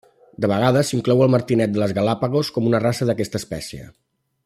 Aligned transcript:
De 0.43 0.47
vegades 0.51 0.89
s'inclou 0.91 1.21
el 1.25 1.29
martinet 1.35 1.75
de 1.75 1.81
les 1.83 1.93
Galápagos 1.99 2.49
com 2.57 2.71
una 2.73 2.83
raça 2.89 3.09
d'aquesta 3.11 3.43
espècie. 3.45 3.87